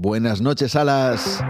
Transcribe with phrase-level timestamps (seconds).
[0.00, 1.42] Buenas noches, Alas.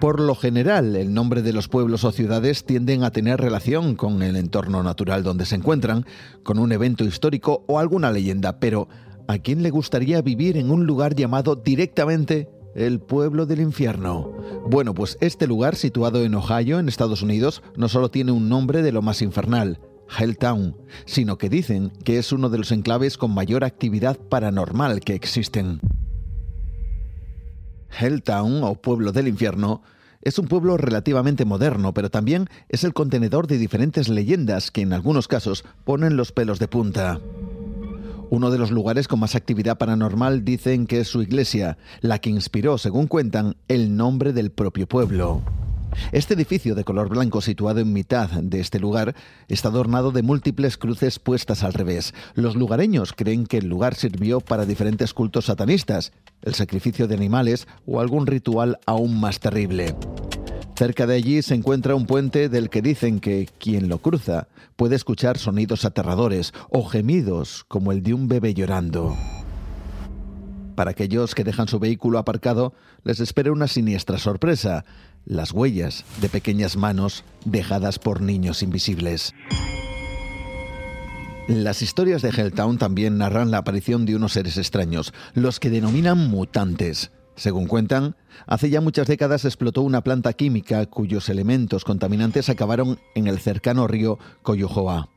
[0.00, 4.22] Por lo general, el nombre de los pueblos o ciudades tienden a tener relación con
[4.22, 6.06] el entorno natural donde se encuentran,
[6.42, 8.88] con un evento histórico o alguna leyenda, pero
[9.28, 14.32] ¿a quién le gustaría vivir en un lugar llamado directamente el pueblo del infierno?
[14.66, 18.80] Bueno, pues este lugar, situado en Ohio, en Estados Unidos, no solo tiene un nombre
[18.80, 19.78] de lo más infernal,
[20.18, 20.74] Helltown,
[21.04, 25.80] sino que dicen que es uno de los enclaves con mayor actividad paranormal que existen.
[27.98, 29.82] Helltown, o pueblo del infierno,
[30.22, 34.92] es un pueblo relativamente moderno, pero también es el contenedor de diferentes leyendas que en
[34.92, 37.20] algunos casos ponen los pelos de punta.
[38.30, 42.30] Uno de los lugares con más actividad paranormal dicen que es su iglesia, la que
[42.30, 45.42] inspiró, según cuentan, el nombre del propio pueblo.
[46.12, 49.14] Este edificio de color blanco situado en mitad de este lugar
[49.48, 52.14] está adornado de múltiples cruces puestas al revés.
[52.34, 56.12] Los lugareños creen que el lugar sirvió para diferentes cultos satanistas,
[56.44, 59.94] el sacrificio de animales o algún ritual aún más terrible.
[60.76, 64.96] Cerca de allí se encuentra un puente del que dicen que quien lo cruza puede
[64.96, 69.16] escuchar sonidos aterradores o gemidos como el de un bebé llorando.
[70.74, 74.84] Para aquellos que dejan su vehículo aparcado, les espera una siniestra sorpresa,
[75.24, 79.32] las huellas de pequeñas manos dejadas por niños invisibles.
[81.46, 86.30] Las historias de Helltown también narran la aparición de unos seres extraños, los que denominan
[86.30, 87.10] mutantes.
[87.36, 93.26] Según cuentan, hace ya muchas décadas explotó una planta química cuyos elementos contaminantes acabaron en
[93.26, 95.10] el cercano río Coyojoa.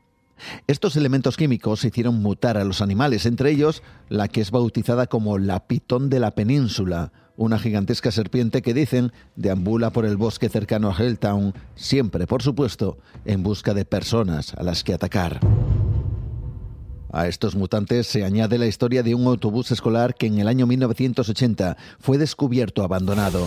[0.66, 5.38] Estos elementos químicos hicieron mutar a los animales, entre ellos la que es bautizada como
[5.38, 10.90] la pitón de la península, una gigantesca serpiente que dicen deambula por el bosque cercano
[10.90, 15.40] a Helltown, siempre, por supuesto, en busca de personas a las que atacar.
[17.10, 20.66] A estos mutantes se añade la historia de un autobús escolar que en el año
[20.66, 23.46] 1980 fue descubierto abandonado.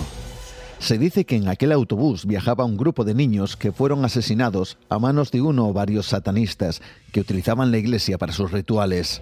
[0.80, 4.98] Se dice que en aquel autobús viajaba un grupo de niños que fueron asesinados a
[4.98, 9.22] manos de uno o varios satanistas que utilizaban la iglesia para sus rituales.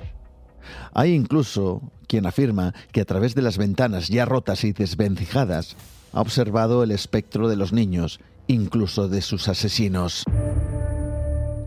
[0.94, 5.76] Hay incluso quien afirma que a través de las ventanas ya rotas y desvencijadas
[6.14, 10.24] ha observado el espectro de los niños, incluso de sus asesinos.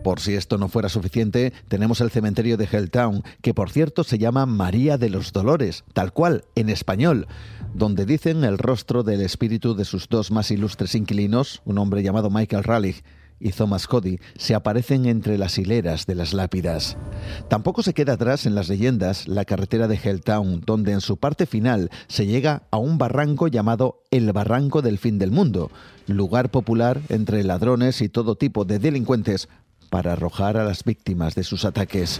[0.03, 4.17] Por si esto no fuera suficiente, tenemos el cementerio de Helltown, que por cierto se
[4.17, 7.27] llama María de los Dolores, tal cual, en español,
[7.73, 12.29] donde dicen el rostro del espíritu de sus dos más ilustres inquilinos, un hombre llamado
[12.29, 13.01] Michael Raleigh
[13.39, 16.97] y Thomas Cody, se aparecen entre las hileras de las lápidas.
[17.49, 21.45] Tampoco se queda atrás en las leyendas la carretera de Helltown, donde en su parte
[21.45, 25.71] final se llega a un barranco llamado el Barranco del Fin del Mundo,
[26.07, 29.47] lugar popular entre ladrones y todo tipo de delincuentes
[29.93, 32.19] para arrojar a las víctimas de sus ataques.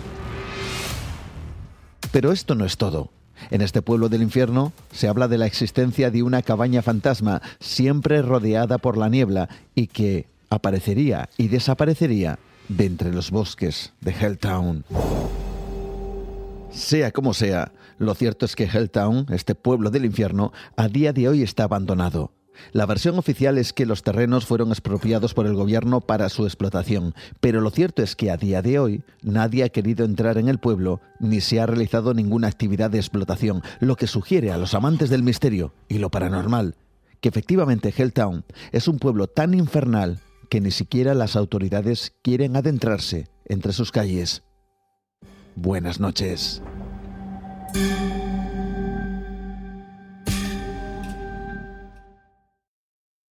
[2.11, 3.09] Pero esto no es todo.
[3.49, 8.21] En este pueblo del infierno se habla de la existencia de una cabaña fantasma siempre
[8.21, 12.37] rodeada por la niebla y que aparecería y desaparecería
[12.69, 14.85] de entre los bosques de Helltown.
[16.69, 21.27] Sea como sea, lo cierto es que Helltown, este pueblo del infierno, a día de
[21.27, 22.29] hoy está abandonado.
[22.71, 27.13] La versión oficial es que los terrenos fueron expropiados por el gobierno para su explotación,
[27.39, 30.59] pero lo cierto es que a día de hoy nadie ha querido entrar en el
[30.59, 35.09] pueblo ni se ha realizado ninguna actividad de explotación, lo que sugiere a los amantes
[35.09, 36.75] del misterio y lo paranormal
[37.23, 38.43] que efectivamente Helltown
[38.73, 40.19] es un pueblo tan infernal
[40.49, 44.43] que ni siquiera las autoridades quieren adentrarse entre sus calles.
[45.55, 46.61] Buenas noches.